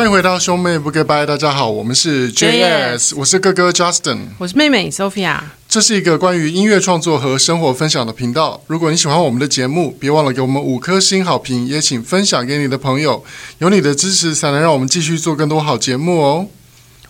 [0.00, 5.40] 欢迎回到兄妹不 goodbye，大家好，我们是 JS，我是哥哥 Justin，我是妹妹 Sophia。
[5.68, 8.62] 这是一个关于音乐创作和生活分享的频道。
[8.66, 13.22] 如果你喜欢我们的节目，别忘了给我们五颗星好评，也请分享给你的朋友。
[13.58, 16.46] 有你的支持，才能让我们继续做更多好节目哦。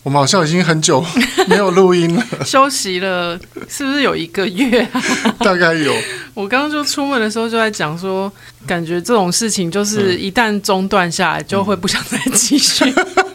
[0.03, 1.05] 我们好像已经很久
[1.47, 3.39] 没有录音了， 休息了，
[3.69, 5.01] 是不是有一个月啊？
[5.39, 5.95] 大概有。
[6.41, 8.33] 我刚刚就出门的时候就在讲说，
[8.67, 12.85] 感觉这种事情就是一旦中断下来，就会不想再继续。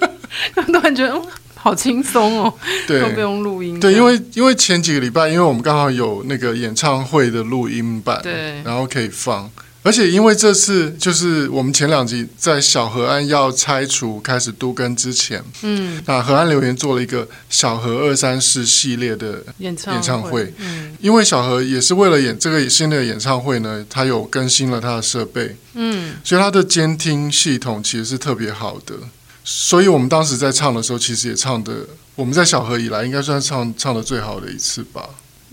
[0.67, 1.21] 突然觉得，嗯，
[1.53, 2.53] 好轻松哦，
[2.87, 3.79] 对，都不用录音。
[3.79, 9.49] 对，因为因为前几个礼拜，因为我们刚好有那个演唱会的录音版，对，然后可以放。
[9.85, 28.95] 而且因为这次就是我们前两集在小河岸要拆除开始都更之前，嗯，那河岸留言做了一个小河二三四系列的演唱会，演唱会，嗯，因为小河也是为了演这个新的演唱会呢，他有更新了他的设备，嗯，所以他的监听系统其实是特别好的，
[29.43, 31.71] 所以我们当时在唱的时候，其实也唱的，
[32.15, 35.07] 我们在小河以来应该算唱唱的最好的一次吧，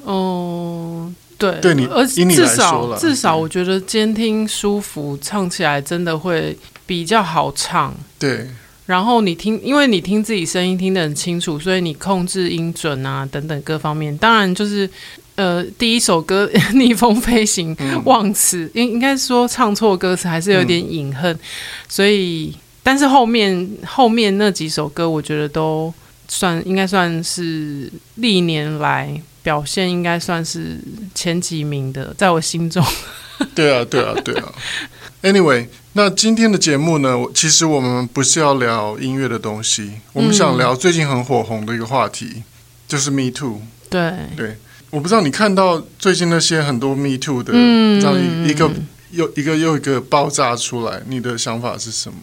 [0.04, 1.12] 哦。
[1.50, 7.92] 对，对你，而至少至少，我觉得监听舒服，唱起来真的会比较好唱。
[8.18, 8.46] 对，
[8.86, 14.88] 然后你听，因为你听自己声音听得很清楚，所以你控制音准啊等等各方面，当然就是
[15.34, 16.48] 呃，第一首歌
[16.78, 21.38] 《逆风飞行》忘词，应应该说唱错歌词还是有点隐恨，嗯、
[21.88, 25.92] 所以但是后面后面那几首歌，我觉得都
[26.28, 29.20] 算应该算是历年来。
[29.42, 30.78] 表现应该算是
[31.14, 32.84] 前几名的，在我心中。
[33.54, 34.52] 对啊，对啊，对啊。
[35.22, 37.16] Anyway，那今天的节目呢？
[37.34, 42.44] 其实我们不是要聊音乐的东西，我们想聊最近很火红的一个话题，嗯、
[42.88, 43.60] 就是 Me Too。
[43.88, 44.56] 对对，
[44.90, 48.16] 我不知道你看到最近那些很多 Me Too 的，嗯，这样
[48.48, 48.70] 一个
[49.10, 52.18] 又一个又一个爆炸出来，你的想法是什么？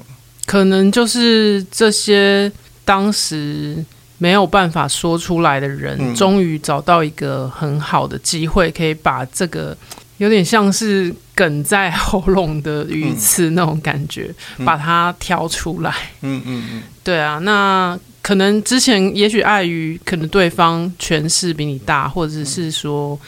[0.46, 2.52] 可能就是这些
[2.86, 3.84] 当时。
[4.20, 9.76] 没有办法说出来的人，嗯、终于找到一个很好的机会，可以把这个
[10.18, 15.92] 有点像是梗在喉咙的鱼刺那种感觉，嗯、把它挑出来。
[16.22, 23.20] 嗯嗯嗯，对啊，那可能之前也许碍于可能对方权势比你大，或者是说。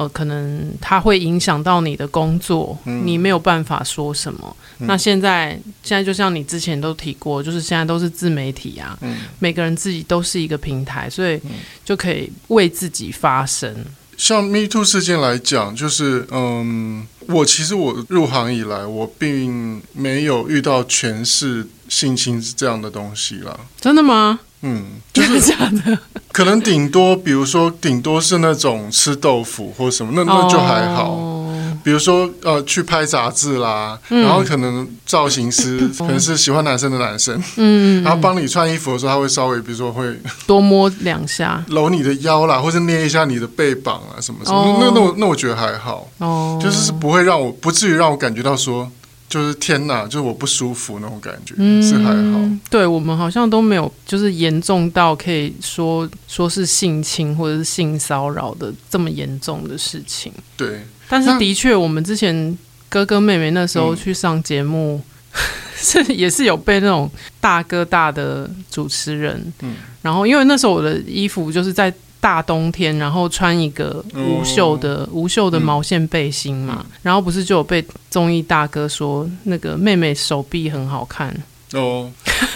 [0.00, 4.56] 呃，可能它会影响到你的工作，嗯、你没有办法说什么。
[4.78, 5.50] 嗯、那现在，
[5.82, 11.38] 现在就像你之前都提过，就是现在都是自媒体啊，嗯、每个人自己都是一个平台，所以
[11.84, 13.76] 就可以为自己发声。
[14.16, 23.60] 像 Me Too 事件来讲，就是嗯，我其实我入行以来，我并没有遇到全是性侵这样的东西啦。
[23.78, 24.40] 真的吗？
[24.62, 25.98] 嗯，就是假的。
[26.32, 31.10] 可能顶多，比如说，顶多是那种吃豆腐或什么，那那就还好。
[31.10, 31.40] Oh.
[31.82, 40.14] 比如说，呃，去拍杂志啦，嗯、然后可能造型师可能是喜欢男生的男生，嗯，然后帮你穿衣服的时候，他会稍微，比如说会
[40.46, 44.58] 多摸两下，搂你的腰啦，或者捏一下你的背膀啊，什么什么。
[44.58, 44.76] Oh.
[44.78, 46.62] 那那我那我觉得还好，哦，oh.
[46.62, 48.90] 就是不会让我不至于让我感觉到说。
[49.30, 52.40] 就是天哪，就是我不舒服那种感觉，嗯、是还好。
[52.68, 60.32] 对，我们好像都没有，就是严重到可以说说是性侵或者是性骚扰的这么严重的事情。
[60.56, 62.58] 对，但是的确，我们之前
[62.88, 65.00] 哥哥妹妹那时候去上节目，
[65.76, 67.08] 是、嗯、也是有被那种
[67.40, 71.94] 大哥大的主持人，嗯，然后因为那时候我的衣服就是在。
[72.20, 81.34] 大冬天，然后穿一个无袖的、哦、无袖的毛线背心嘛，嗯、然后不是就有被综艺大哥说那个妹妹手臂很好看。
[81.72, 82.10] 哦，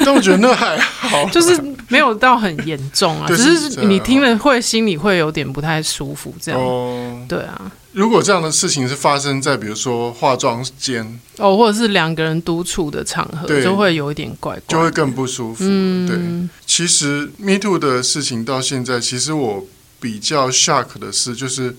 [0.05, 1.59] 但我觉得那还好， 就是
[1.89, 7.71] 没有到很严重啊， 只是你听了会心里会有点不太舒服这样，哦、对啊。
[7.95, 15.65] 如果这样的事情是发生在比如说化妆间哦，或者是两个人独处的场合，对就会有一点怪怪，就会更不舒服。
[15.67, 19.65] 嗯、对，其实 Me Too 的事情到现在，其实我
[20.01, 21.77] 比较 shock 的是，就是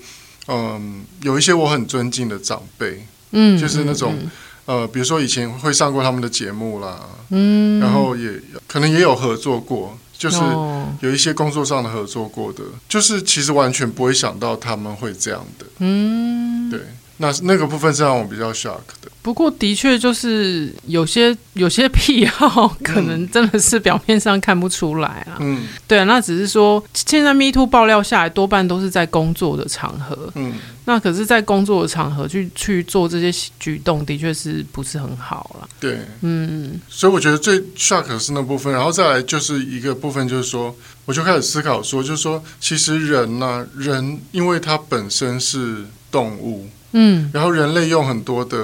[0.48, 4.32] 嗯，有一些我很尊敬的长辈，嗯，就是那种、嗯
[4.68, 7.00] 嗯、呃，比如说以前会上过他们的节目啦，
[7.30, 9.98] 嗯，然后也可能也有合作过。
[10.18, 10.38] 就是
[11.02, 15.66] 有一些工作上的合作过的，就是其实完全不会想到他们会这样的。
[15.80, 16.80] 嗯，对，
[17.18, 19.12] 那那个部分是让我比较 shock 的。
[19.22, 25.38] 不过的确就是有些有些癖好，可能真的是表面上看不出来啊。
[25.40, 30.32] 嗯，对啊，那只是说现在 Me Too 爆料下来，多半都是在工作的场合。
[30.36, 30.54] 嗯。
[30.88, 35.68] 那可是，在工作的场合去去做这些举动，的确是不是很好了？
[35.80, 40.76] 对，嗯，所以我觉得最 shock 的是那部分，然后再来就是一个部分，就是说，
[41.06, 48.58] 我就开始思考说，就是说，其实人呢、啊，人因为他本身是动物，嗯，然后人类用很多的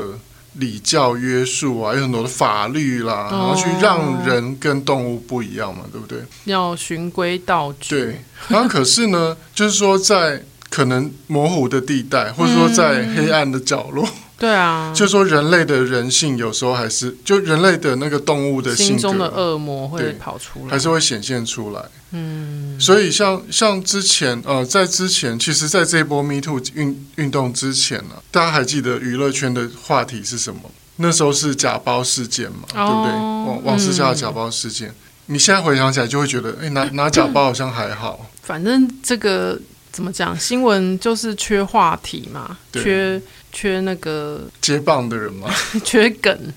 [0.54, 6.20] 礼教约束啊，有很多的法律啦，然后去让人跟动物不一样嘛，对不对？
[6.46, 7.90] 要循规蹈矩。
[7.90, 14.06] 对，然后可是呢，就是说在可能模糊的地带，或者说在黑暗的角落。
[14.06, 14.12] 嗯
[14.42, 21.86] 对啊，就说人类的人性有时候还是，就人类的那个动物的性格，心中的恶魔会跑出来，还是会显现出来。
[22.10, 30.62] 嗯，所以像像之前呃，在之前，其实，在这一波 Me Too 运运动之前呢、啊，大家还记得娱乐圈的话题是什么？
[30.96, 33.14] 那时候是假包事件嘛，哦、对不对？
[33.14, 34.96] 王王思佳的假包事件、嗯，
[35.28, 38.26] 你现在回想起来就会觉得，哎，拿拿 假包好像还好。
[38.42, 39.58] 反正这个
[39.92, 43.22] 怎么讲，新闻就是缺话题嘛，缺。
[43.52, 45.50] 缺那个接棒的人吗？
[45.84, 46.54] 缺梗。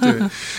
[0.00, 0.12] 对，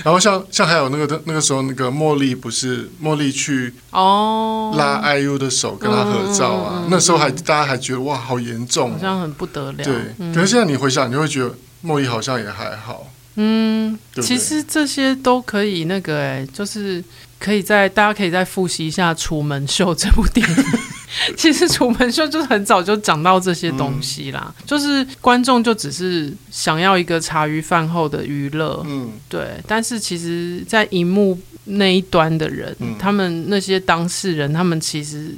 [0.03, 9.83] 然后像像还有那个那个时候那个茉莉不是茉莉去哦拉 IU 的手跟他合照啊，那时候还大家还觉得哇好严重、啊，好像很不得了。
[9.83, 11.53] 对，嗯、可是现在你回想，你就会觉得
[11.83, 13.07] 茉莉好像也还好。
[13.35, 17.03] 嗯，对对，其实这些都可以那个哎、欸，就是
[17.37, 20.55] 可以在大家可以再复习一下《楚门秀》这部电影。
[21.37, 29.61] 其实《楚门秀》就是很早就讲到这些东西啦，嗯、就是观众就只是想要一个茶余饭后的娱乐，嗯，对。
[29.67, 35.33] 但是其实，在荧幕那一端的人，嗯、他们那些当事人，他们其实。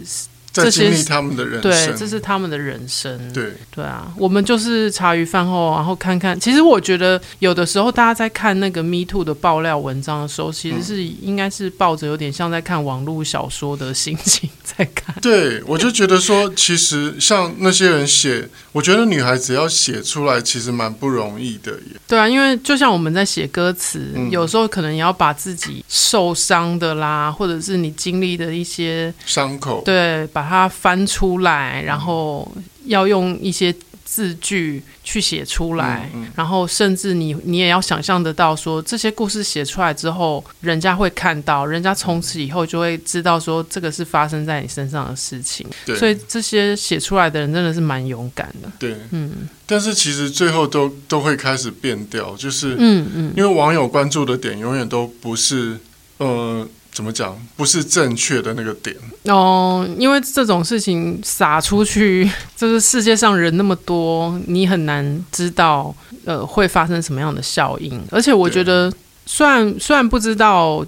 [0.63, 6.37] 在经历他们的人生，对，这是他们的人生，对对啊，我们就是茶余饭后，然后看看。
[6.39, 15.15] 其实我觉得有的时候大家在看那个 Me Too 的爆料文章的时候，其实是应该是抱着有点像在看网络小说的心情在看。
[15.21, 21.99] 对，我就觉得说，其实像那些人写，我觉得女孩子要写出来，其实蛮不容易的耶。
[22.07, 30.46] 对啊，因为就像我们在写歌词，嗯，有时候可能也要把自己受伤的啦，或者是你经历的一些伤口，对，把。
[30.47, 32.49] 它翻出来，然后
[32.85, 45.67] 要用一些字句去写出来，嗯嗯，然后甚至你你也要想象得到说，这些故事写出来之后，人家会看到，人家从此以后就会知道说，这个是发生在你身上的事情。
[45.97, 48.71] 所以这些写出来的人真的是蛮勇敢的。
[48.79, 49.49] 对，嗯。
[49.65, 55.77] 但是其实最后都都会开始变掉，就是嗯嗯，因为网友关注的点永远都不是
[56.17, 56.65] 呃。
[56.97, 57.37] 怎么讲？
[57.55, 58.95] 不是正确的那个点
[59.25, 65.93] 哦，因为这种事情撒出去，就是世界上人那么多，你很难知道
[66.25, 68.03] 呃会发生什么样的效应。
[68.09, 68.91] 而且我觉得，
[69.27, 70.83] 虽然虽然不知道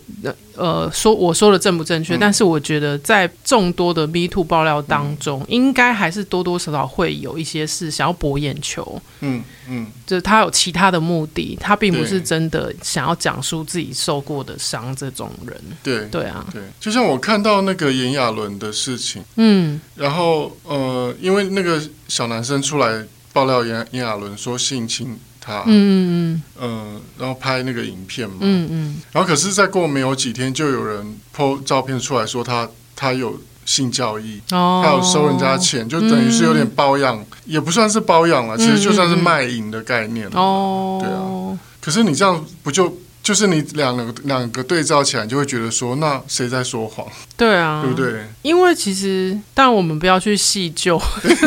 [0.56, 9.00] 呃说我说的正不正确，嗯，但是我觉得在众多的 Me Too 爆料当中，嗯，应该还是多多少少会有一些是想要博眼球。
[9.20, 9.44] 嗯。
[9.72, 14.80] 嗯，就是他有其他的目的，他并不是真的想要讲述自己受过的伤。
[14.96, 33.40] 这种人，对对啊，对，就像我看到那个炎亚纶的事情，嗯，然后呃，因为那个小男生出来爆料炎炎亚纶说性侵他，嗯嗯嗯，呃，然后拍那个影片嘛，嗯嗯，然后可是再过没有几天，就有人 po 照片出来说他他有。
[33.66, 42.92] 性交易，哦、他有收人家钱，就等于是有点包养，嗯，也不算是包养了，其实就算是卖淫的概念哦，对啊，可是你这样不就？
[43.30, 47.06] 就是你两个两个对照起来，就会觉得说，那谁在说谎？
[47.38, 48.26] 对啊，对不对？
[48.42, 51.00] 因为其实，但我们不要去细究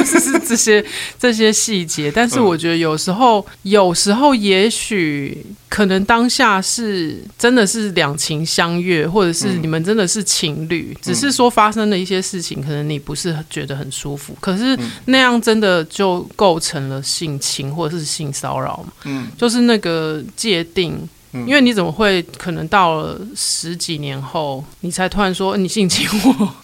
[0.06, 0.84] 是 这些
[1.18, 2.08] 这些细节。
[2.08, 14.36] 但是我觉得有时候，嗯、有时候也许可能当下是真的是两情相悦，或者是你们真的是情侣，嗯、只是说发生了一些事情，可能你不是觉得很舒服。
[14.40, 18.92] 可是那样真的就构成了性侵或者是性骚扰嘛？
[19.06, 21.08] 嗯，就是那个界定。
[21.32, 26.54] 因为你怎么会可能到了十几年后，你才突然说你性侵我？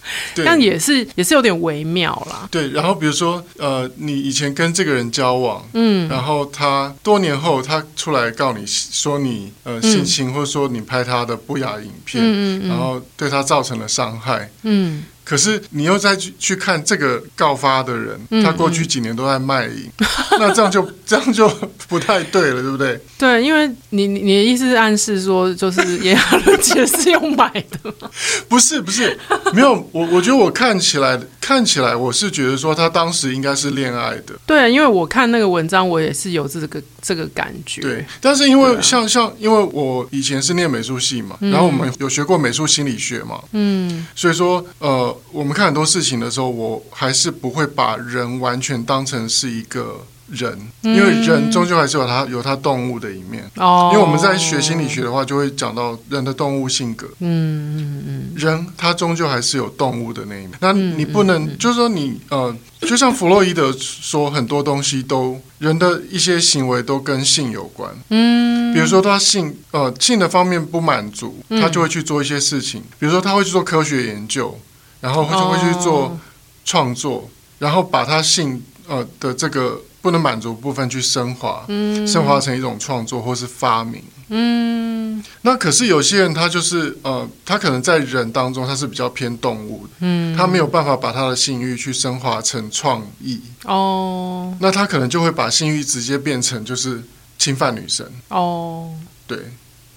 [0.45, 2.47] 但也是也是有点微妙啦。
[2.51, 15.05] 对，然后比如说呃，你以前跟这个人交往，嗯，然后他多年后他出来告你说你呃性侵，嗯，或者说你拍他的不雅影片，嗯嗯，然后对他造成了伤害，嗯。
[15.29, 19.91] 可是你又再去去看这个告发的人，他过去几年都在卖淫，
[20.41, 21.47] 那这样就这样就
[21.87, 22.99] 不太对了，对不对？
[23.19, 27.51] 对，因为你你的意思是暗示说，就是炎亚纶姐是用买
[27.83, 28.09] 的吗？
[28.49, 29.19] 不是不是，
[29.53, 34.35] 没有我我觉得我看起来看起来我是觉得说他当时应该是恋爱的。
[34.45, 37.81] 对，因为我看那个文章，我也是有这个这个感觉。
[37.81, 45.17] 对，但是因为像像因为我以前是念美术系嘛，嗯，然后我们有学过美术心理学嘛，嗯，所以说呃。
[45.31, 53.51] 我们看很多事情的时候，我还是不会把人完全当成是一个人，因为人终究还是有他有他动物的一面。
[53.57, 57.07] 哦，因为我们在学心理学的话，就会讲到人的动物性格。
[57.21, 60.51] 嗯嗯嗯，人他终究还是有动物的那一面。
[60.61, 67.91] 那你不能，就是说你呃，就像弗洛伊德说，很多东西都人的一些行为都跟性有关。
[68.11, 72.83] 嗯，比如说他性呃性的方面不满足，他就会去做一些事情。
[72.99, 74.59] 比如说他会去做科学研究，
[75.01, 76.19] 然后就会去做
[76.65, 79.81] 创作，然后把他性呃的这个。
[80.09, 85.23] 不能满足部分去升华，嗯，升华成一种创作或是发明，嗯。
[85.43, 94.57] 那可是有些人他就是呃，他可能在人当中他是比较偏动物的，嗯，他没有办法把他的性欲去升华成创意，哦。
[94.61, 97.03] 那他可能就会把性欲直接变成就是
[97.37, 98.91] 侵犯女生，哦。
[99.27, 99.39] 对，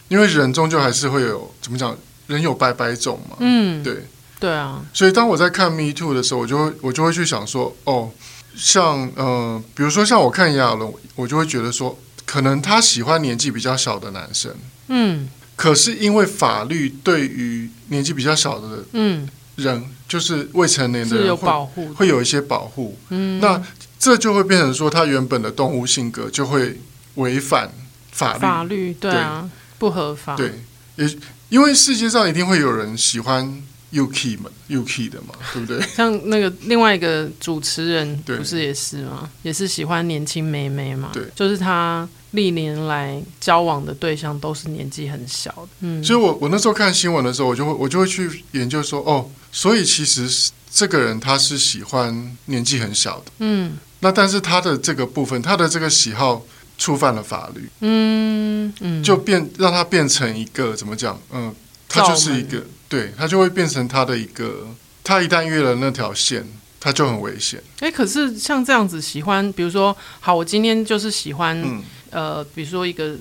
[0.10, 1.96] 因为人终究还是会有怎么讲，
[2.28, 4.06] 人有百百种嘛，嗯，对，
[4.42, 4.84] 对啊。
[4.94, 8.12] 所以当我在看 Me Too 的时候，我就会我就会去想说，哦。
[8.56, 14.54] 像呃，比如说像我看炎亚纶，我就会觉得说，可能他喜欢年纪比较小的男生，
[14.88, 19.28] 嗯，可是因为法律对于年纪比较小的嗯。
[19.58, 23.62] 人，就是未成年的人会有保护，会有一些保护，嗯，那
[24.00, 26.80] 这就会变成说，他原本的动物性格就会
[27.16, 27.70] 违反
[28.12, 29.50] 法律，法律对啊，对。
[29.78, 30.54] 不合法，对，
[30.96, 31.18] 也
[31.50, 33.62] 因为世界上一定会有人喜欢。
[33.94, 35.82] UK 嘛，UK 的嘛，对不对？
[35.94, 39.30] 像那个另外一个主持人，不是也是吗？
[39.44, 41.10] 也是喜欢年轻妹妹嘛。
[41.14, 45.68] 对，就是他历年来交往的对象都是年纪很小的。
[45.82, 53.26] 嗯，所以我我那时候看新闻的时候，我就会我就会去研究说，哦，所以其实这个人他是喜欢年纪很小的。
[53.40, 56.42] 嗯，那但是他的这个部分，他的这个喜好
[56.78, 57.70] 触犯了法律。
[57.82, 61.20] 嗯嗯，就变让他变成一个怎么讲？
[61.34, 61.54] 嗯，
[61.90, 62.64] 他就是一个。
[62.92, 64.68] 对，他就会变成他的一个，
[65.02, 66.46] 他一旦越了那条线，
[66.78, 67.64] 他就很危险。
[67.80, 73.16] 哎，可是像这样子喜欢，比如说，好，我今天就是喜欢，嗯、呃，比如说一个。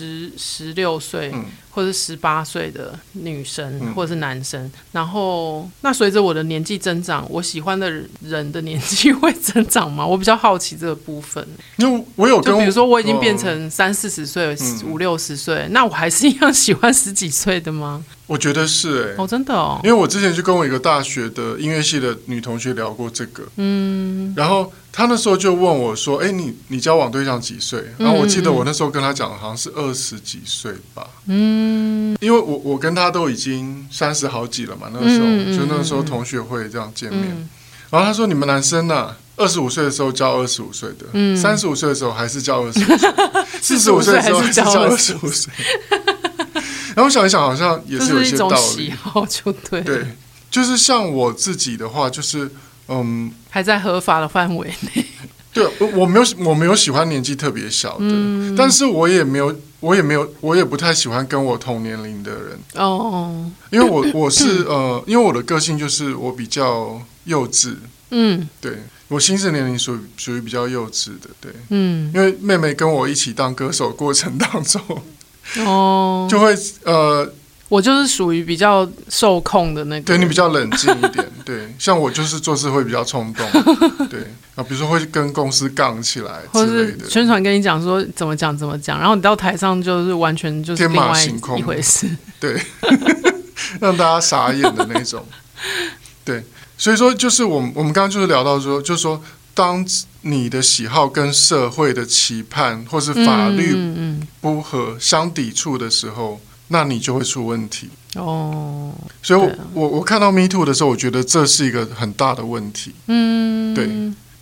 [0.00, 1.34] 十十六岁
[1.78, 7.88] 或者十八岁的女生，嗯、或者是男生，然后那随着我的年纪增长，我喜欢的
[8.20, 10.04] 人的年纪会增长吗？
[10.04, 11.46] 我比较好奇这个部分。
[11.76, 14.56] 因为我有跟，就比如说我已经变成三四十岁、
[14.86, 18.04] 五六十岁，那我还是一样喜欢十几岁的吗？
[18.26, 24.72] 我觉得是哎、欸，哦，真的哦，因为我之前就跟我一个大学的音乐系的女同学聊过这个，嗯，然后。
[24.90, 31.06] 她那时候就问我说：“哎，你你交往对象几岁？”然后我记得我那时候跟她讲，好像是二十几岁吧。
[31.26, 31.67] 嗯，
[32.20, 37.48] 因为我我跟他都已经三十好几了嘛，那个时候就那个时候同学会这样见面。
[37.90, 39.14] 然后他说：“你们男生呢？
[39.36, 42.98] 二十五岁的时候交二十五岁的，三十五岁的时候还是交二十五岁，
[43.62, 45.52] 四十五岁的时候还是交二十五岁。”
[46.94, 48.56] 然后我想一想，好像也是有一些道理。
[48.56, 50.06] 喜好就对，对，
[50.50, 52.50] 就是像我自己的话，就是。
[52.90, 55.04] 嗯，还在合法的范围内。
[55.58, 62.58] 对，我我没有我没有喜欢年纪特别小的，嗯、但是我也没有我也没有我也不太喜欢跟我同年龄的人。
[62.74, 67.74] 哦，因为我我是呃，因为我的个性就是我比较幼稚，
[68.10, 74.80] 嗯，对，我心智年龄属于属于比较幼稚的，对，嗯，因为妹妹跟我一起当歌手过程当中，
[75.66, 77.32] 哦， 就会呃。
[77.68, 83.46] 我就是属于比较受控的那个，对，你比较冷静一点，对， 像我就是做事会比较冲动，
[84.08, 84.20] 对。
[84.54, 91.56] 啊，比如说会跟公司杠起来之类的，或是宣传跟你讲说怎么讲怎么讲，然后你到台上就是完全就是天马行空。
[91.56, 92.08] 一回事，
[92.40, 92.60] 对，
[93.78, 95.24] 让大家傻眼的那种，
[96.24, 96.42] 对，
[96.76, 99.22] 所以说就是我们我们刚刚就是聊到说，就是说
[99.54, 99.86] 当
[100.22, 103.76] 你的喜好跟社会的期盼或是法律
[104.40, 106.40] 不合相抵触的时候。
[106.68, 112.94] 那你就会出问题哦，所以我，我、啊、我我看到 Me Too 的时候，我觉得这是一个很大的问题。
[113.06, 113.88] 嗯，对。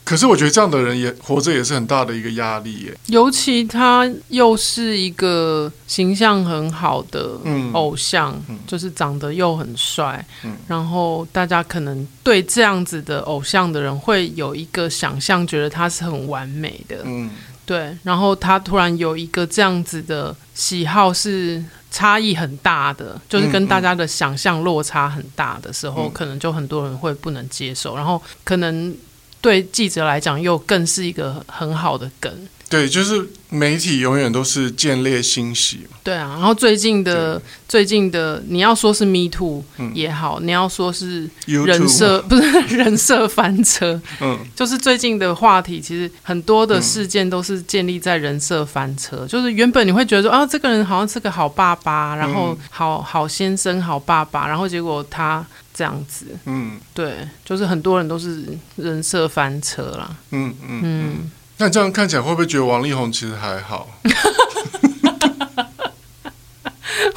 [0.04, 2.96] 可是我觉得这样的人也活着也是很大的一个压力耶。
[3.06, 7.32] 尤其他又是一个形象很好的
[7.72, 16.98] 偶像，嗯、就是长得又很帅，嗯、然后大家可能对这样子的偶像的人会有一个想象，觉得他是很完美的。
[17.04, 17.28] 嗯，
[17.64, 17.96] 对。
[18.04, 21.64] 然后他突然有一个这样子的喜好是。
[21.96, 28.94] 差异很大的，就是跟大家的想象落差很大的时候，嗯嗯、可能就很多人会不能接受，然后可能
[29.40, 32.32] 对记者来讲又更是一个很好的梗。
[32.68, 35.86] 对，就是媒体永远都是见猎心喜。
[36.02, 39.62] 对啊，然后最近的最近的，你要说是 Me Too
[39.94, 49.18] 也好，嗯、你要说是人设 不是人设翻车，嗯，就是最近的话题，其实很多的事件都是建立在人设翻车。
[49.20, 60.16] 嗯、就是原本你会觉得说啊，这个人好像是个好爸爸，然后好好先生、好爸爸，然后结果他这样子，嗯，对，就是很多人都是人设翻车啦。
[60.30, 60.82] 嗯嗯嗯。
[60.82, 63.88] 嗯那你这样看起来会不会觉得王力宏其实还好？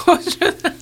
[0.06, 0.74] 我觉得，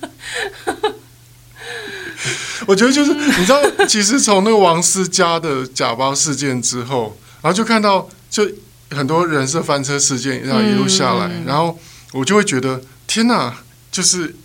[2.66, 8.48] 我觉得就是你知道，其实从那个王思佳的假包事件之后，然后就看到就
[8.90, 11.76] 很多人设翻车事件，然后一路下来，然后
[12.12, 13.52] 我就会觉得天哪，
[13.90, 14.36] 就是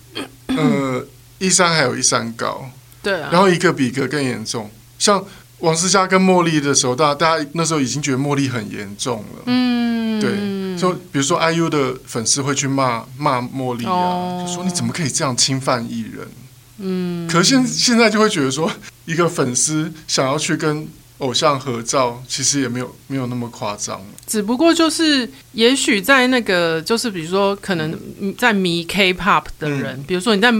[0.48, 1.06] 呃
[1.38, 2.70] 一山还有一山高，
[3.04, 5.24] 对啊，然后一个比一个更严重，像。
[5.60, 9.44] 王思佳跟茉莉的时候，大家大家那时候已经觉得茉莉很严重了。
[9.46, 16.28] 嗯，对，就比如说 IU 的粉丝会去骂骂茉莉啊，哦、就说你怎么可以这样侵犯艺人？
[16.80, 18.70] 嗯，可是现现在就会觉得说，
[19.06, 20.86] 一个粉丝想要去跟
[21.20, 24.02] 偶像合照，其实也没有没有那么夸张。
[24.28, 27.98] 只不过就是，也许在那个，就是比如说，可能
[28.38, 30.52] 在迷 K-pop 的人，嗯、比如说你在。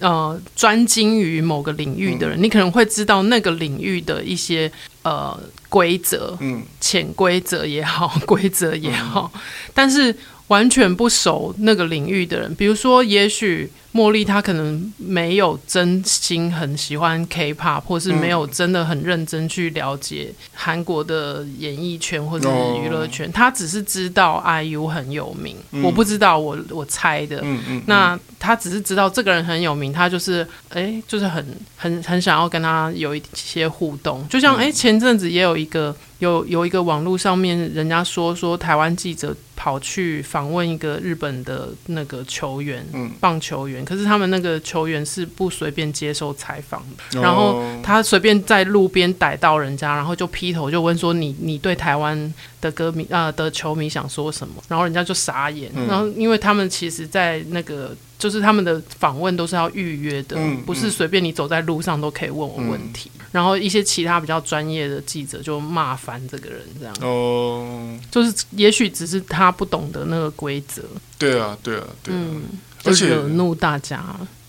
[0.00, 4.70] 呃，专精于某个领域的人，嗯、你可能会知道那个领域的一些
[5.02, 5.38] 呃
[5.68, 9.40] 规则，嗯，潜规则也好，规则也好，嗯、
[9.74, 10.14] 但是
[10.48, 13.70] 完全不熟那个领域的人，比如说，也许。
[13.94, 25.56] 茉莉她可能没有真心很喜欢 K-pop，或是没有真的很认真去了解韩国的演艺圈或者是娱乐圈，她只是知道 IU 很有名。
[25.80, 27.38] 我不知道，我我猜的。
[27.44, 31.46] 嗯嗯那她只是知道这个人很有名，她就是哎，就是很
[31.76, 34.26] 很很想要跟他有一些互动。
[34.26, 35.94] 就像哎，前阵子也有一个
[36.24, 42.84] 有有一个网络上面人家说说台湾记者跑去访问一个日本的那个球员，
[43.20, 43.84] 棒球员。
[43.84, 63.10] 可是他们那个球员是不随便接受采访的，然后他随便在路边逮到人家，然后就劈头就问说：“你你对台湾的歌迷啊、呃、的球迷想说什么？”然后人家就傻眼，嗯、然后因为他们其实，在那个就是他们的访问都是要预约的，嗯、不是随便你走在路上都可以问我问题。
[63.34, 70.82] 嗯、然后一些其他比较专业的记者就骂翻这个人，这样哦，就是也许只是他不懂得那个规则。
[71.18, 72.18] 对啊，对啊，对啊。
[72.20, 72.42] 嗯
[72.86, 74.04] 而且惹怒大家，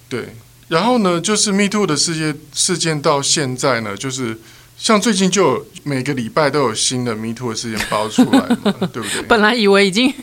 [0.09, 0.35] 对，
[0.67, 4.37] 然后呢，就是 Me Too 的事件事件到现在呢，就是
[4.77, 9.21] 像最近就有每个礼拜都有新的 Me Too 的事件爆出来嘛， 对不对？
[9.21, 10.13] 本来以为已经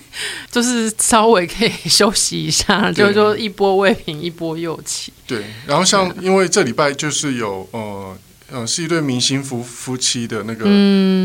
[0.51, 5.11] 就是稍微可以休息一下，就就说一波未平一波又起。
[5.27, 8.14] 对，然后像因为这礼拜就是有呃。
[8.52, 10.66] 呃，是一对明星夫夫妻的那个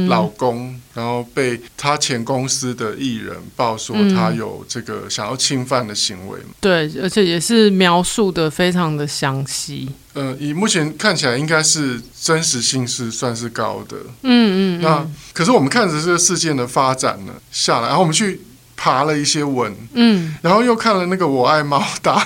[0.07, 6.39] 老公，嗯、然后被他前公司的艺人报说他有这个想要侵犯的行为。
[6.61, 9.89] 对，而且也是描述的非常的详细。
[10.13, 13.97] 呃，以目前看起来，应该是真实性是算是高的。
[14.23, 14.81] 嗯嗯。
[14.81, 18.41] 那可是我们看着这个事件的发展呢下来，然后我们去
[18.75, 22.19] 爬了一些文，嗯，然后又看了那个《我爱猫大》。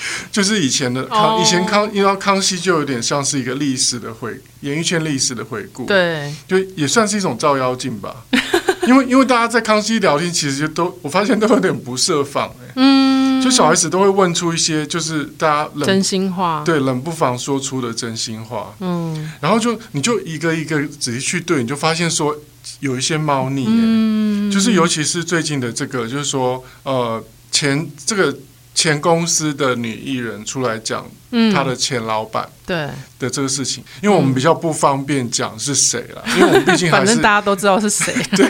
[0.30, 1.42] 就是以前的康，oh.
[1.42, 8.24] 以前康，因为康熙就有点像是一个历史的回，演艺圈历史的回顾，对，就也算是一种照妖镜吧。
[8.86, 22.34] 因为因为大家在康熙聊天，其实就都我发现都有点不设防，哎，嗯，就小孩子都会问出一些就是大家冷真心话，对，冷不防说出的真心话，嗯，然后就你就一个一个仔细去对，你就发现说
[22.80, 28.34] 有一些猫腻，嗯，就是尤其是最近的这个，就是说呃前这个。
[28.78, 31.04] 前公司的女艺人出来讲，
[31.52, 32.88] 她的前老板对
[33.18, 38.14] 的这个事情，因为我们比较不方便讲是谁了，因为我们 毕竟还是反正大家都知道是谁。
[38.38, 38.48] 对，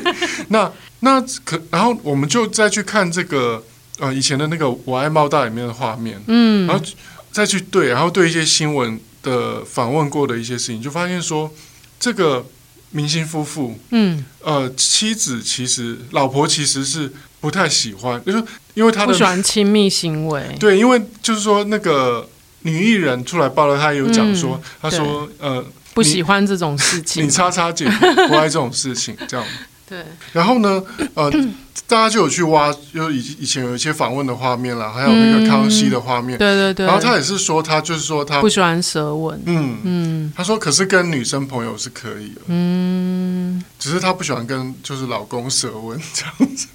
[0.48, 3.64] 那那可然后我们就再去看这个
[3.98, 6.84] 呃以前的那个《我爱猫大》里面的画面，嗯，然后
[7.32, 11.50] 再去对，然后对一些新闻的访问过的一些事情，就发现说
[11.98, 12.44] 这个
[12.90, 17.10] 明星夫妇，嗯，呃，妻子其实老婆其实是。
[17.40, 18.44] 不太喜欢，就是
[18.78, 20.56] 因为他不喜欢亲密行为。
[20.60, 22.28] 对，因为就是说那个
[22.60, 25.64] 女艺人出来爆料，她也有讲说，她、嗯、说呃
[25.94, 27.90] 不喜欢这种事情，你 叉叉姐
[28.28, 29.44] 不爱这种事情，这样。
[29.88, 30.04] 对。
[30.32, 30.80] 然后呢，
[31.14, 31.28] 呃，
[31.88, 36.38] 大家就有去挖，就以以前有一些访问的画面啦，还有那个康熙的画面。
[36.38, 36.86] 嗯、对对对。
[36.86, 39.42] 然后他也是说，他就是说他不喜欢舌吻。
[39.46, 40.32] 嗯嗯。
[40.36, 42.42] 他说，可是跟女生朋友是可以的。
[42.46, 43.60] 嗯。
[43.76, 46.68] 只是他不喜欢跟就是老公舌吻这样子。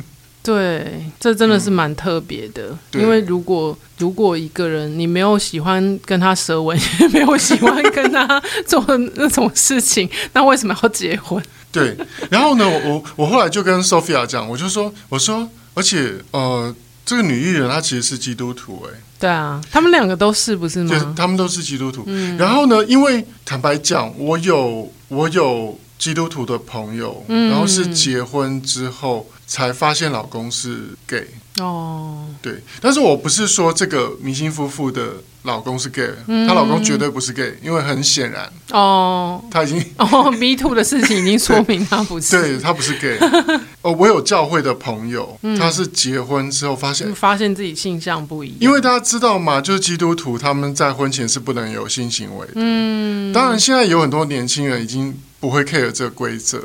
[0.43, 2.77] 对，这真的是蛮特别的。
[2.91, 11.41] 嗯、因为如果如果一个人你没有喜欢跟他舌吻，也 没有喜欢跟他做那种事情，那为什么要结婚？
[11.71, 11.95] 对。
[12.29, 16.75] 然后呢，我我后来就跟 Sophia 讲，我就说，我说，而且呃，
[17.05, 20.89] 这个女艺人她其实是基督徒，哎，对啊，他们两个都是不是吗？
[20.89, 22.03] 对，他们都是基督徒。
[22.07, 29.25] 嗯、然后呢，因为坦白讲，我有我有基督徒的朋友，嗯、然后是结婚之后。
[29.45, 31.27] 才发现老公是 gay，
[31.59, 43.19] 哦，对，但是我不是说这个明星夫妇的老公是 gay，嗯，她老公绝对不是 gay，因为很显然哦，他已经哦，me too 的事情已经说明他不是， 对，他不是 gay。
[43.81, 55.13] 哦，我有教会的朋友，嗯，他是结婚之后发现发现自己性向不一样，因为大家知道嘛，就是基督徒他们在婚前是不能有性行为的，嗯，当然现在有很多年轻人已经。
[55.43, 56.57] 不会 care 这个规则，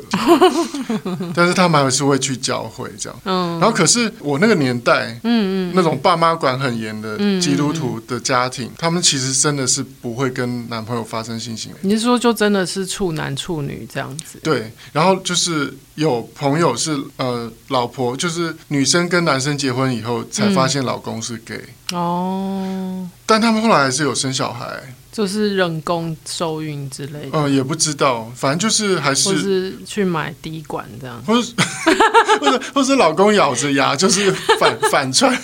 [1.35, 3.19] 但是他们还是会去教会这样。
[3.25, 11.77] 嗯，然后可是我那个年代，嗯嗯，那种爸妈管很严的基督徒的家庭，嗯嗯，他们其实真的是不会跟男朋友发生性行为。
[11.81, 14.39] 你是说就真的是处男处女这样子？
[14.41, 21.61] 对，然后就是有朋友是呃，老婆就是女生跟男生结婚以后才发现老公是 gay。
[21.91, 21.99] 嗯。
[21.99, 24.95] 哦，但他们后来还是有生小孩。
[25.19, 31.53] 就是人工受孕之类的，嗯，也不知道，反正就是还是，或是去买滴管这样，或是
[32.39, 35.37] 或者或是老公咬着牙，就是反 反串，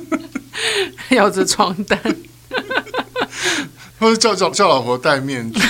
[1.12, 2.00] 咬着床单，
[3.98, 5.60] 或者叫叫叫老婆戴面具。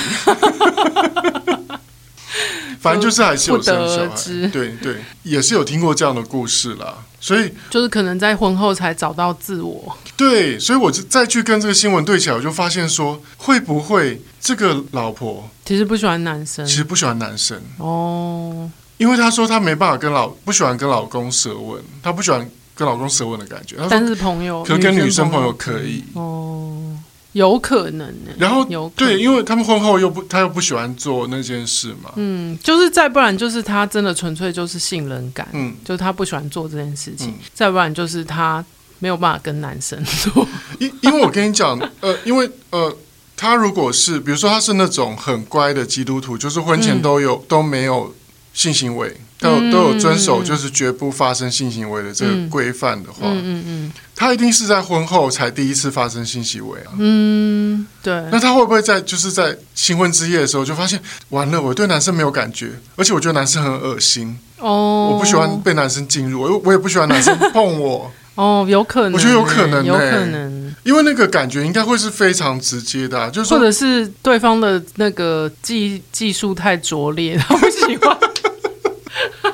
[2.81, 6.99] 反正就是还是有生小孩，对对，也是有听过这样的故事啦。
[7.19, 9.97] 所以就是可能在婚后才找到自我。
[10.17, 16.65] 对，所以我就再去跟这个新闻对起来，我就发现说，会不会这个老婆其实不喜欢男生？
[16.65, 23.77] 其实不喜欢男生哦，因为她说她没办法跟老不喜欢跟老公舌吻，她不喜欢跟老公舌吻的感觉。
[23.91, 26.97] 但是朋友，可跟女生朋友可以哦。
[27.37, 32.11] 有可能呢，然后有对，因为他们婚后又不，他又不喜欢做那件事嘛。
[32.17, 37.29] 嗯，就是再不然就是他真的纯粹就是信任感，嗯，就是他不喜欢做这件事情。
[37.29, 38.65] 嗯、再不然就是他
[39.01, 40.49] 没有办法跟男生做。
[40.81, 42.97] 因因为我跟你讲， 呃，因为呃，
[43.37, 48.15] 他如果是比如说他是那种很乖的基督徒，就是婚前都有、嗯、都没有
[48.55, 49.15] 性行为。
[49.39, 58.25] 都有都有遵守，就是绝不发生性行为的这个规范的话，嗯嗯嗯，他一定是在婚后才第一次发生性行为啊，嗯，对。
[58.33, 64.39] 那他会不会在就是在新婚之夜的时候就发现，完了，我对男生没有感觉，而且我觉得男生很恶心。
[64.59, 78.17] 哦，我不喜欢被男生进入，我我也不喜欢男生碰我，哦， 有可能，我觉得有可能，有可能，因为那个感觉应该会是非常直接的，就是或者是对方的那个技技术太拙劣，他不喜欢。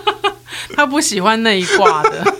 [0.75, 2.35] 他不喜欢那一挂的，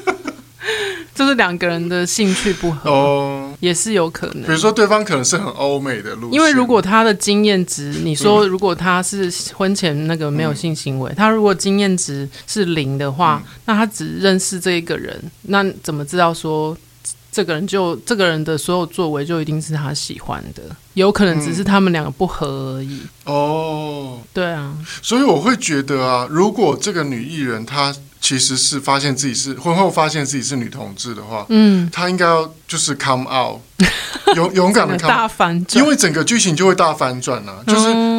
[1.15, 4.43] 就是两个人的兴趣不合哦，也是有可能。
[4.45, 16.77] 比如说，对方可能是很欧美的路线，因为如果他的经验值，你说如果他是婚前那个没有性行为，嗯、他如果经验值是零的话，嗯、那他只认识这一个人，那怎么知道说
[17.33, 20.63] 这个人就这个人的所有作为就一定是他喜欢的？
[20.95, 23.01] 有可能只是他们两个不合而已。
[23.25, 27.93] 嗯、哦，对啊，所以我会觉得啊，如果这个女艺人她。
[28.23, 33.59] 其实是发现自己是婚后发现自己是女同志的话，嗯，她应该要就是 come out，
[34.37, 38.12] 勇勇敢的 come 大反转，因为整个剧情就会大反转了，就是、嗯、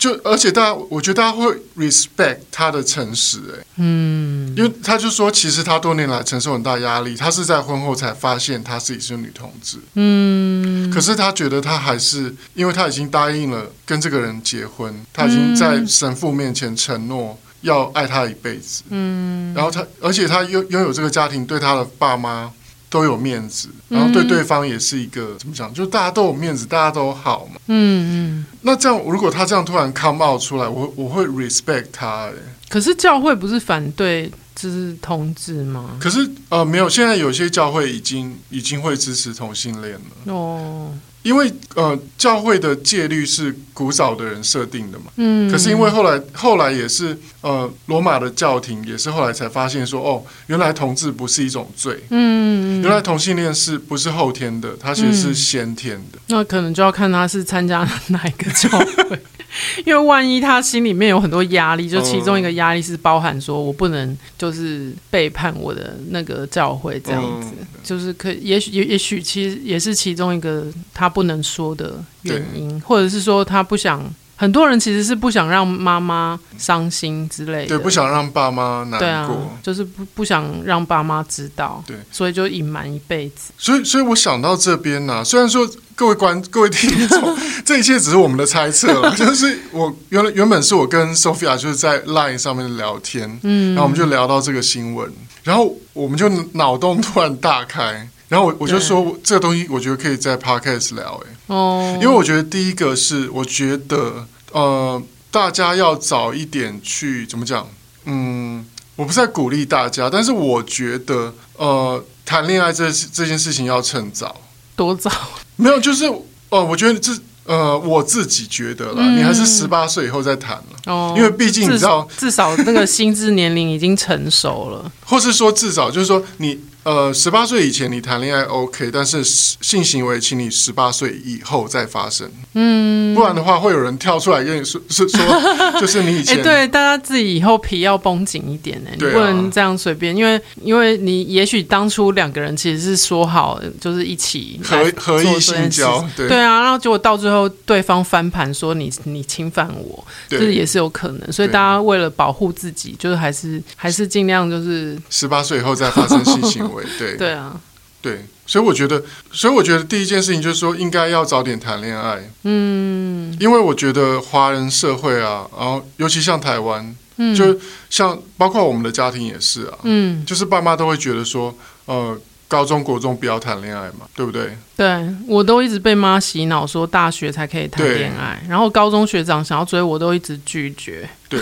[0.00, 17.38] 就而且大家，我觉得大家会 respect 他的诚实，哎，嗯，因为他就说，其实他多年来承受很大压力，他是在婚后才发现他自己是女同志，嗯，可是他觉得他还是，因为他已经答应了跟这个人结婚，他已经在神父面前承诺。
[17.62, 22.50] 要爱他一辈子，嗯，然后他，而且他拥拥有这个家庭，对他的爸妈
[22.90, 28.46] 都有面子，然后对对方也是一个怎么讲，就大家都有面子，大家都好嘛，嗯嗯。
[28.62, 32.32] 那这样，如果他这样突然 come out 出来，我我会 respect 他哎。
[32.68, 35.96] 可是教会不是反对就是同志吗？
[36.00, 40.92] 可是呃，没有，现在有些教会已经已经会支持同性恋了哦。
[41.22, 56.18] 因为呃，教会的戒律是古早的人设定的嘛，嗯，可是因为后来后来也是呃，罗马的教廷也是后来才发现说，哦，原来同志不是一种罪，嗯，原来同性恋是不是后天的，它其实是先天的。
[56.18, 59.18] 嗯，那可能就要看他是参加哪一个教会。
[59.84, 74.08] 因为万一他心里面有很多压力，就其中一个压力是包含说，我不能就是背叛我的那个教会这样子，嗯、就是可也许也也许其实也是其中一个他不能说的原因，或者是说他不想。
[74.40, 79.28] 很多人其实是不想让妈妈伤心之类的，对，不想让爸妈难过，对啊，
[79.62, 83.52] 就是不不想让爸妈知道，对，所以就隐瞒一辈子。
[83.58, 95.12] 所以，所以我想到这边呢、啊，虽然说各位观 各位听众， 这一切只是我们的猜测了， 就是我原来原本是我跟 Sophia 就是在 Line 上面聊天，嗯，然后我们就聊到这个新闻，
[95.44, 98.08] 然后我们就脑洞突然大开。
[98.30, 107.68] 然后我我就说对这个东西，我觉得可以在 Podcast 聊哎，哦，因为我觉得第一个是，我觉得呃，大家要早一点去怎么讲，
[108.06, 108.64] 嗯，
[108.96, 112.02] 我不是在鼓励大家，但是我觉得呃。
[112.22, 114.40] 谈恋爱这这件事情要趁早，
[114.76, 115.10] 多早？
[115.56, 116.04] 没有，就是
[116.50, 117.12] 哦，我觉得这。
[117.44, 126.60] 呃，我自己觉得啦，嗯、你还是十八岁以后再谈了，哦，因为毕竟你知道，至少那个心智年龄已经成熟了， 或是说至少就是说你。
[126.90, 132.28] 呃，十八岁以前你谈恋爱 OK，但是性行为请你十八岁以后再发生。
[132.54, 135.20] 嗯，不然的话会有人跳出来跟你说，是说
[135.80, 136.42] 就是你以前。
[136.42, 156.79] 对，大家自己以后皮要绷紧一点呢，你不能这样随便，因为因为你也许当初两个人其实是说好，就是一起合合意性交，对对啊，然后结果到最后对方翻盘说你你侵犯我，这、就是、也是有可能，所以大家为了保护自己，就是还是还是尽量就是十八岁以后再发生性行为。
[156.98, 157.60] 对对啊，
[158.02, 162.18] 对，所以我觉得，所以我觉得第一件事情就是说，应该要早点谈恋爱。
[162.44, 167.58] 嗯，因为我觉得华人社会啊，然后尤其像台湾，嗯，就
[167.90, 174.56] 像包括我们的家庭也是啊，嗯，就是爸妈都会觉得说，呃，高中国中不要谈恋爱嘛，对不对？
[174.76, 181.06] 对，我都一直被妈洗脑说大学才可以谈恋爱，然后高中学长想要追我都一直拒绝。
[181.28, 181.38] 对，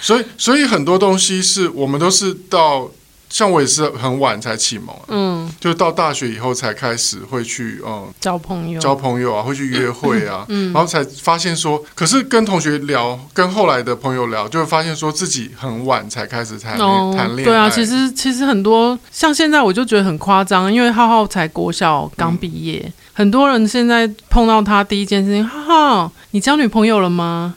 [0.00, 2.88] 所以所以很多东西是我们都是到。
[3.30, 17.44] 像我也是很晚才启蒙，嗯，就到大学以后才开始会去，嗯，交朋友，交朋友啊，会去约会啊，嗯，然后才发现说，可是跟同学聊，跟后来的朋友聊，就会发现说自己很晚才开始谈恋谈恋爱。
[17.44, 27.54] 对啊，其实其实很多像现在我就觉得很夸张，因为浩浩才国小刚毕业，嗯，很多人现在碰到他第一件事情，浩浩，你交女朋友了吗？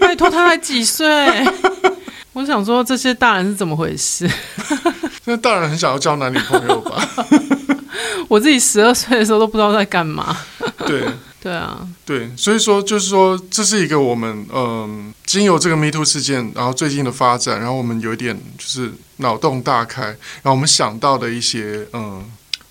[0.00, 1.06] 拜托，他才几岁？
[2.32, 4.30] 我想说，这些大人是怎么回事？
[5.30, 7.06] 那当然很想要交男女朋友吧？
[8.26, 10.36] 我自己十二岁的时候都不知道在干嘛。
[10.86, 11.04] 对
[11.40, 22.24] 对啊，对，所以说就是说，这是一个我们嗯，经由这个 Me Too 事件，然后最近的发展，然后我们有一点就是脑洞大开，然后我们想到的一些嗯，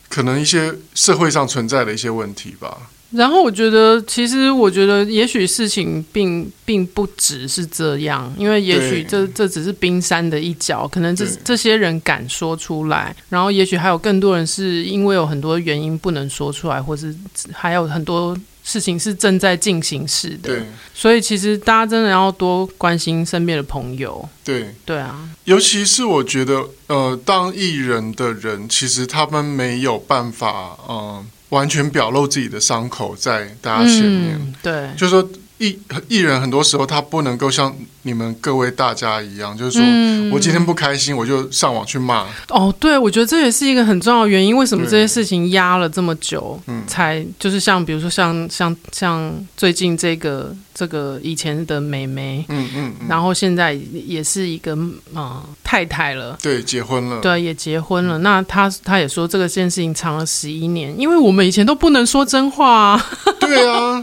[0.09, 2.77] 可能一些社会上存在的一些问题吧。
[3.11, 17.15] 然后我觉得，其实我觉得，也许事情并并不只是这样，因为也许这这只是冰山的一角，可能这这些人敢说出来，然后也许还有更多人是因为有很多原因不能说出来，或是
[17.51, 20.49] 还有很多事情是正在进行式的。
[20.49, 24.29] 对，所以其实大家真的要多关心身边的朋友。
[24.43, 31.25] 对，对啊，尤其是我觉得，呃，当艺人的人，其实他们没有办法，嗯、呃。
[31.49, 35.27] 完全表露自己的伤口在大家前面，嗯、对，就是说
[35.59, 42.25] 艺艺人很多时候他不能够像你们各位大家一样，就是说、嗯、我今天不开心，我就上网去骂。
[42.47, 58.17] 哦，对，我觉得这也是一个很重要的原因，为什么这些事情压了这么久，才就是像比如说像像像最近这个这个以前的美眉，嗯嗯，然后现在也是一个嗯、呃、太太了，对，结婚了，对，也结婚了。
[58.17, 63.05] 嗯、那他他也说这个件事情藏了十一年，因为我们以前都不能说真话啊。
[63.41, 64.01] 对啊。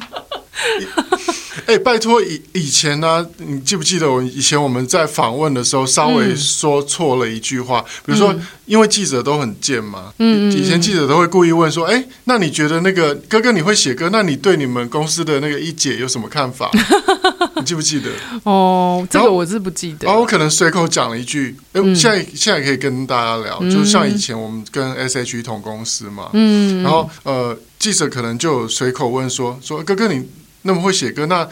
[1.66, 8.33] 哎、欸，拜托以以前呢、啊，你记不记得我以前我们在访问的时候，稍微说错了一句话，嗯、比如说，
[8.66, 16.70] 因为记者都很贱嘛，嗯，以前记者都会故意问说，哎、欸，那你觉得那个哥哥你会写歌，那你对你们公司的那个一姐有什么看法？
[17.57, 18.11] 你记不记得？
[18.44, 20.07] 哦，这个我是不记得。
[20.07, 30.24] 然后我可能随口讲了一句，哎、欸，现在现在可以跟大家聊，嗯、就是像以前我们跟 S.H.E 同公司嘛，嗯，然后呃，记者可能就随口问说，说哥哥你。
[30.66, 31.48] 那么会写歌，那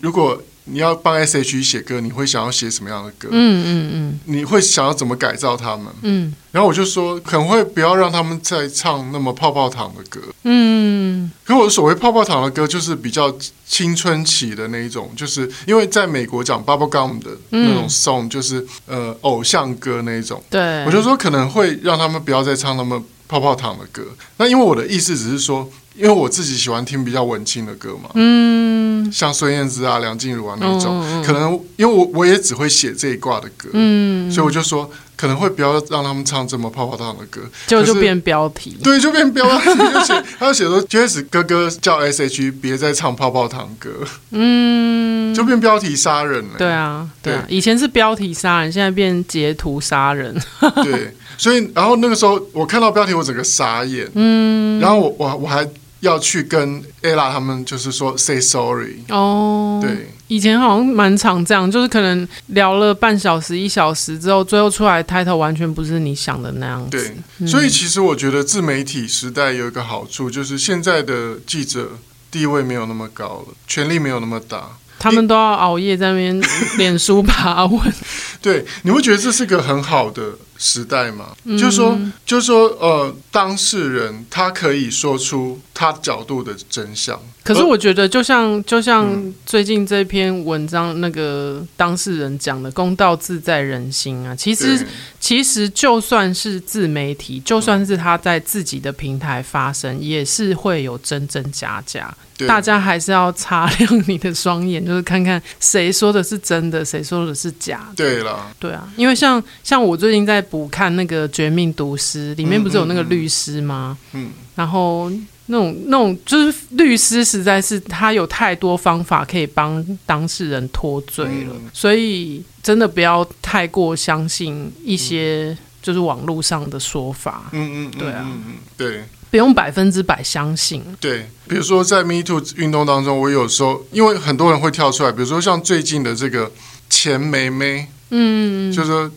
[0.00, 3.28] 如果你要帮 S.H.E 写歌，你会想要写什么样的歌？
[3.32, 5.86] 嗯嗯嗯，你会想要怎么改造他们？
[6.02, 10.20] 嗯，然后我就说，可能会不要让他们再唱那么泡泡糖的歌。
[10.44, 13.34] 嗯，可我所谓泡泡糖的歌，就是比较
[13.66, 20.40] 青春期的那一种，就是因为在美国讲 bubblegum 的那种 song，就是呃偶像歌那一种。
[20.50, 24.04] 对，我就说可能会让他们不要再唱那么泡泡糖的歌。
[24.36, 25.68] 那因为我的意思只是说。
[25.94, 41.22] 因为我自己喜欢听比较文青的歌嘛，嗯，像孙燕姿啊、梁静茹啊那种，嗯、可能因为我我也只会写这一挂的歌，嗯，所以我就说可能会不要让他们唱这么泡泡糖的歌，就就变标题，对，就变标题，就写 他就写说 J.S.
[41.24, 43.90] 哥哥叫 S.H.E 别再唱泡泡糖歌，
[44.30, 50.34] 嗯，就变标题杀人了，对啊，对啊，以前是标题杀人，现在变截图杀人，
[50.82, 55.68] 对，所以然后那个时候我看到标题我整个傻眼，嗯，然后我我我还。
[56.00, 59.78] 要去跟 Ella 他们，就是说 say sorry 哦。
[59.82, 66.90] 对，以前好像蛮常这样，就是可能聊了半小时、一小时之后，最后出来 title 完全不是你想的那样子。
[66.90, 71.90] 对，嗯、所以其实我觉得自媒体时代有一个好处，就是现在的记者
[72.30, 76.42] 地位没有那么高了，权力没有那么大，他们都要熬夜在那边
[76.78, 77.92] 脸书爬文。
[78.40, 80.22] 对，你会觉得这是个很好的。
[80.62, 87.18] 时代嘛，嗯、就是说，就是说，呃，当事人他可以说出他角度的真相。
[87.42, 89.10] 可是我觉得，就像就像
[89.46, 94.86] 最近这篇文章那个当事人讲的“公道自在人心”啊，其实
[95.18, 102.14] 其实就算是自媒体，就算是他在自己的平台发声，也是会有真真假假。
[102.46, 107.96] 大家还是要擦亮你的双眼，就是看看谁说的是真的，谁说的是假的。
[107.96, 113.96] 对了，对啊，因为像像我最近在补看那个《绝命毒师》，里面不是有那个律师吗？
[114.12, 115.10] 嗯，然后
[115.46, 127.48] 那种那种就是律师，实在是他有太多方法可以帮当事人脱罪了，嗯、所以真的不要太过相信一些就是网络上的说法。
[127.52, 129.04] 嗯嗯，对啊，嗯嗯，对。
[129.30, 130.82] 不用百分之百相信。
[130.98, 136.50] 对，比如说在 Me Too 运动当中，我有时候因为很多人会跳出来，比如说像最近的这个
[136.88, 139.08] 钱梅梅，嗯，就是说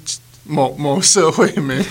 [0.46, 1.86] 某某社会妹妹，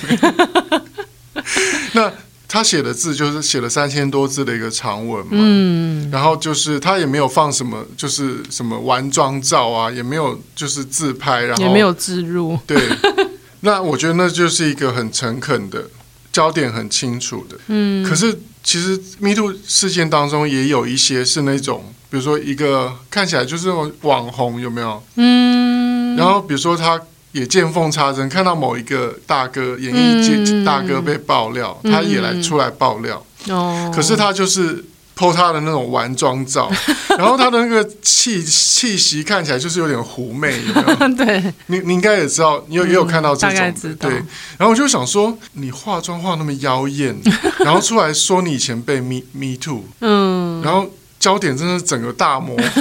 [1.95, 2.12] 那
[2.49, 12.79] 他写的字就是写了三千多字的一个长文嘛，嗯，然后就是他也没有放什么，就是什么完妆照啊，也没有就是自拍，然后也没有自入，对，
[13.61, 15.85] 那我觉得那就是一个很诚恳的。
[16.33, 18.35] 焦点很清楚的，嗯，可是
[18.65, 25.05] 其实 Me Too 事件当中也有一些是那种，比如说一个看起来就是那种网红，有没有？
[25.17, 26.99] 嗯，然后比如说他
[27.33, 34.85] 也见缝插针，看到某一个大哥，演艺界大哥被爆料，嗯，他也来出来爆料，哦，可是他就是。
[35.14, 36.73] 偷他的那种玩妆照，
[37.18, 41.09] 然后他的那个气气息看起来就是有点狐媚，有没有？
[41.14, 44.11] 对，你你应该也知道，你有也有看到这种，嗯、对。
[44.57, 47.14] 然后我就想说，你化妆化那么妖艳，
[47.62, 50.90] 然后出来说你以前被 me me too，嗯，然后
[51.21, 52.81] 焦点真的整个大模糊，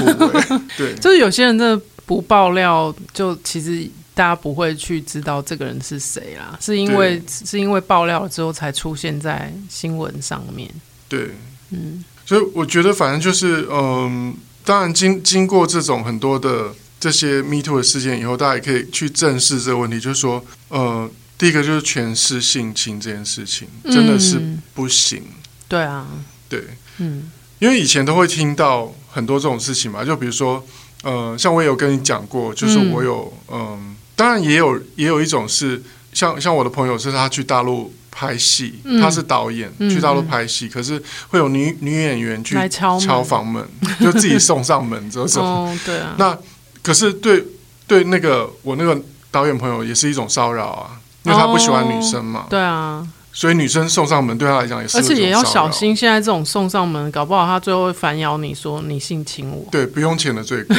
[0.77, 10.69] 对，就是有些人真的不爆料，就其实大家不会去知道这个人是谁啦，是因为是因为爆料了之后才出现在新闻上面，
[11.07, 11.31] 对，
[11.69, 12.03] 嗯。
[12.23, 24.39] 所以我觉得，反正就是，嗯，当然经经过这种很多的这些 Me Too 的事件以后，大家也可以去正视这个问题，就是说，呃，第一个就是诠释性侵这件事情真的是
[24.73, 25.23] 不行。
[25.25, 25.35] 嗯、
[25.67, 26.07] 对啊，
[26.47, 26.63] 对，
[26.99, 30.63] 嗯，因为以前都会听到很多这种事情嘛，就比如说，
[31.03, 33.79] 呃，像我也有跟你讲过，就是我有，嗯、呃，
[34.21, 35.81] 当然也有也有一种是
[36.13, 37.91] 像像我的朋友是他去大陆。
[38.13, 45.41] 拍戏，他是导演，嗯、去大陆拍戏，嗯、可是会有女女演员去敲房门，门 就自己送上门这种。
[45.41, 46.13] 哦，对啊。
[46.17, 46.37] 那
[46.83, 47.41] 可是对
[47.87, 52.41] 对那个我那个导演朋友也是一种骚扰啊，因为他不喜欢女生嘛。
[52.41, 53.07] 哦、对啊。
[53.31, 54.97] 所以女生送上门对他来讲也是。
[54.97, 59.65] 而且也要小心，现在这种送上门，搞不好他最后会反咬你说你性侵我。
[59.71, 60.75] 对，不用钱的最贵。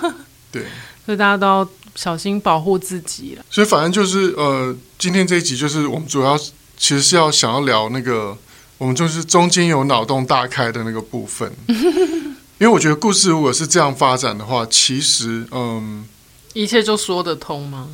[0.50, 0.64] 对。
[1.04, 3.44] 所以大家都要小心保护自己了。
[3.50, 6.38] 所以反正就是呃，今天这一集就是我们主要。
[6.82, 8.34] 其实是要想要聊那个，
[8.78, 16.06] 我们就是中间有脑洞大开的那个部分， 因为我觉得故事如果是这样发展的话，其实嗯，
[16.54, 17.88] 一切就说得通吗？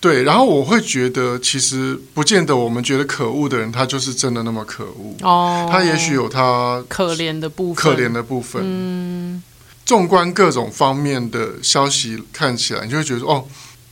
[0.00, 8.60] 对，然后我会觉得，其实不见得我们觉得可恶的人，他就是真的那么可恶哦，他也许有他可怜的部分，可怜的部分。
[8.64, 9.40] 嗯，
[9.84, 13.44] 纵观各种方面的消息看起来，你就会觉得说哦，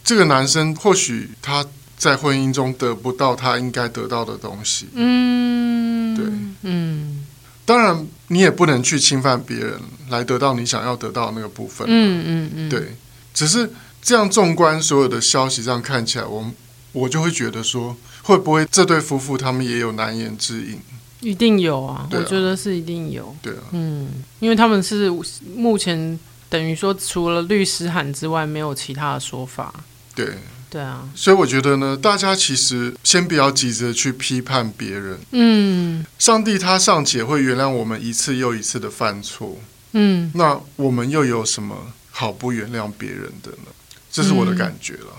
[0.03, 1.67] 这个男生或许他。
[1.95, 6.27] 在婚姻中得不到他应该得到的东西，嗯，对，
[6.63, 7.25] 嗯，
[7.65, 12.97] 当然你也不能去侵犯别人来得到你想要得到的那个部分，嗯嗯嗯，对，
[13.33, 13.71] 只是
[14.03, 16.45] 这样纵观所有的消息，这样看起来，我
[16.91, 20.81] 我就会觉得说，会不会这对夫妇他们也有难言之隐？
[21.23, 24.09] 一定有啊，啊我觉得是一定有，对啊，嗯，
[24.41, 25.11] 因为他们是
[25.57, 29.73] 目前等于说除了律师函之外，没有其他的说法，
[30.15, 30.35] 对。
[30.73, 35.19] 对啊，所以我觉得呢，大家其实先不要急着去批判别人。
[35.33, 39.59] 嗯，上帝他尚且会原谅我们一次又一次的犯错。
[39.93, 41.77] 嗯，那我们又有什么
[42.11, 43.69] 好不原谅别人的呢？
[44.11, 45.13] 这是我的感觉了。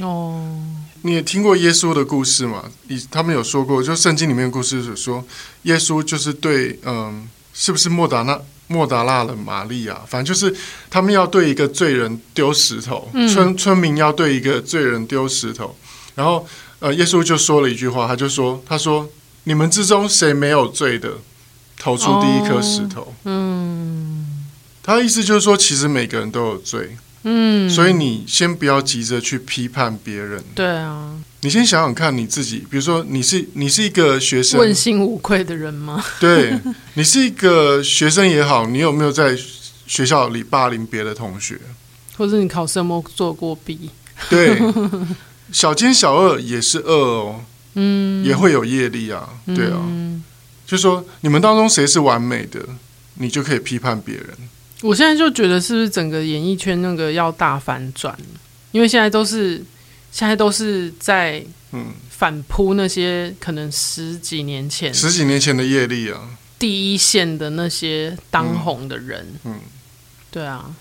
[0.00, 0.60] 嗯、哦，
[1.02, 2.64] 你也听过耶稣的故事吗？
[3.10, 5.24] 他们有说过，就圣经里面的故事是说，
[5.62, 8.40] 耶稣就是对，嗯，是不是莫达纳？
[8.70, 10.54] 莫达拉的玛利亚，反正就是
[10.90, 15.74] 他们要对一个罪人丢石头，嗯、村村民要对一个罪人丢石头，
[16.14, 16.46] 然后
[16.80, 19.08] 呃，耶稣就说了一句话，他就说：“他说
[19.44, 21.14] 你们之中谁没有罪的，
[21.78, 23.00] 投出第一颗石头。
[23.00, 24.44] 哦”嗯，
[24.82, 26.94] 他的意思就是说，其实每个人都有罪。
[27.24, 30.42] 嗯，所以你先不要急着去批判别人。
[30.54, 36.04] 对啊，你先想想看你自己，比如说你是你是一个学生，问心无愧的人吗？
[36.20, 36.58] 对，
[36.94, 39.36] 你是一个学生也好，你有没有在
[39.86, 41.58] 学校里霸凌别的同学？
[42.16, 43.90] 或者你考试有没有作过弊？
[44.28, 44.60] 对，
[45.52, 47.40] 小奸小恶也是恶哦，
[47.74, 50.22] 嗯，也会有业力啊，对啊，嗯、
[50.66, 52.60] 就是说你们当中谁是完美的，
[53.14, 54.26] 你就可以批判别人。
[54.82, 58.16] 我现在就觉得是不是整个演艺圈那个要大反转？
[58.72, 59.62] 因为现在都是
[60.12, 61.92] 现在都是在嗯。
[62.18, 69.60] 反扑那些可能十几年前十几年前的业力啊，第一线的那些当红的人，嗯，嗯。
[70.28, 70.74] 对啊，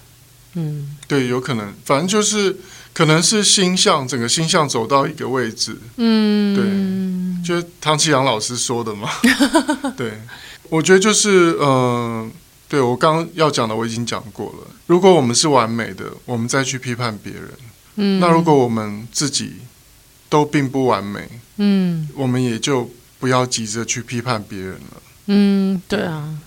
[0.55, 2.57] 嗯，对，有可能，反正就是
[2.91, 9.07] 可能是星象，整个星象走到一个位置，嗯，对，就是唐奇阳老师说的嘛，
[9.95, 10.13] 对，
[10.69, 11.61] 我觉得就是嗯。
[11.61, 12.31] 呃
[12.69, 14.67] 对，我刚刚要讲的我已经讲过了。
[14.87, 17.49] 如果我们是完美的，我们再去批判别人，
[17.95, 19.53] 嗯，那如果我们自己
[20.27, 25.01] 都并不完美，嗯，我们也就不要急着去批判别人了。
[25.27, 26.37] 嗯，对啊，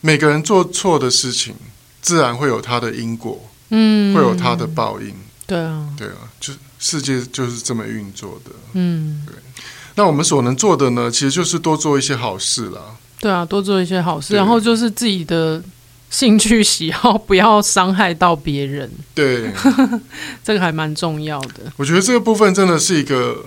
[0.00, 1.54] 每个人做错的事情，
[2.02, 5.14] 自然会有他的因果，嗯，会有他的报应。
[5.46, 8.50] 对啊，对啊，就世界就是这么运作的。
[8.74, 9.34] 嗯，对。
[9.96, 12.96] 那我们所能做的呢，其实就是多做一些好事啦。
[13.20, 15.62] 对啊，多做一些好事，然后就是自己的
[16.08, 18.90] 兴趣喜好，不要伤害到别人。
[19.14, 19.52] 对，
[20.42, 21.70] 这个还蛮重要的。
[21.76, 23.44] 我觉得这个部分真的是一个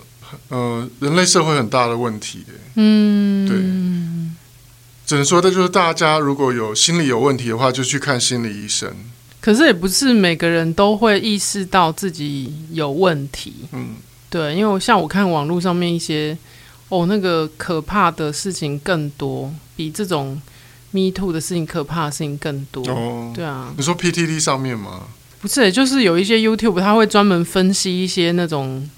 [0.49, 2.43] 呃人类社会很大的问题。
[2.75, 3.57] 嗯，对，
[5.07, 8.93] 只能说的就是大家如果有心理有问题的话，就去看心理医生。
[9.41, 13.55] 可是也不是每个人都会意识到自己有问题。
[13.71, 13.95] 嗯，
[14.29, 16.37] 对，因为像我看网络上面一些。
[16.89, 20.41] 哦，那个可怕的事情更多，比这种
[20.91, 22.87] Me Too 的事情可怕的事情更多。
[22.89, 25.07] 哦，对啊，你说 PTT 上面吗？
[25.41, 28.89] 不是，就是有一些 YouTube，他会专门分析一些那种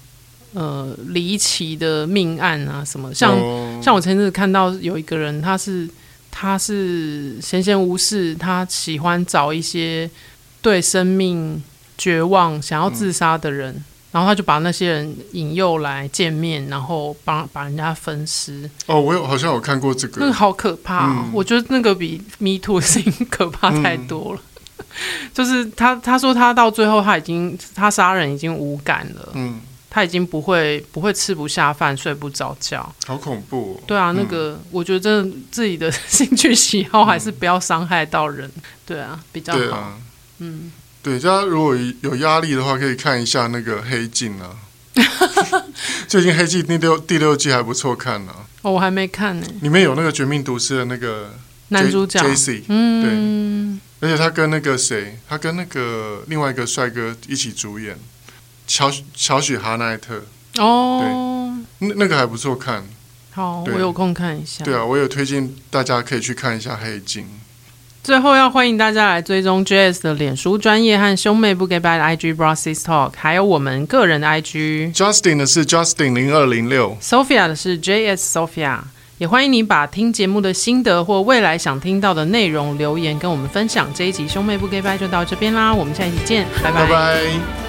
[0.54, 3.12] 呃离奇的命案啊什么。
[3.12, 5.88] 像、哦、像我前阵子看到有一个人，他是
[6.30, 10.08] 他是闲闲无事，他喜欢找一些
[10.62, 11.62] 对生命
[11.98, 13.74] 绝望、想要自杀的人。
[13.74, 13.84] 嗯
[14.16, 18.70] 然后他就把那些人引诱来见面，然后帮把人家分尸。
[18.86, 21.24] 哦，我有好像有看过这个，那个好可怕，哦。
[21.26, 24.40] 嗯、我觉得那个比 Me Too 的事情可怕太多了。
[24.78, 29.60] 嗯、就是他他说他到最后他已经他杀人已经无感了，嗯，
[29.90, 33.84] 他已经不会不会吃不下饭睡不着觉，好恐怖，哦。
[33.86, 38.50] 对啊，那个、嗯、我觉得真的自己的兴趣喜好还是不要伤害到人。
[38.56, 39.76] 嗯、对啊，比较好。
[39.76, 39.98] 啊、
[40.38, 40.72] 嗯。
[41.06, 44.50] 对，大家如果有压力的话，可以看一下那个《黑镜》啊。
[46.08, 48.42] 最近《黑镜》第六第六季还不错看呢、啊。
[48.62, 49.46] 哦，我还没看呢。
[49.62, 51.32] 里面有那个《绝命毒师》的那个
[51.68, 57.96] 男主角 Jesse，嗯，对，而且他跟那个谁，他跟那个另外一个帅哥一起主演，
[58.66, 60.24] 乔乔许哈奈特。
[60.56, 62.84] 哦，对，那那个还不错看。
[63.30, 64.64] 好，我有空看一下。
[64.64, 67.22] 对啊，我有推荐大家可以去看一下《黑镜》。
[68.06, 74.94] 最后要欢迎大家来追踪 JS 的脸书专业和兄妹不给拜的 IG Bro Sis Talk，还有我们个人的 IG。
[74.94, 78.78] Justin 的是 Justin 零二零六，Sophia 的是 JS Sophia。
[79.18, 83.88] 也欢迎你把听节目的心得或未来想听到的内容留言跟我们分享。
[83.92, 87.65] 这一集兄妹不给拜就到这边啦，我们下一集见，拜拜。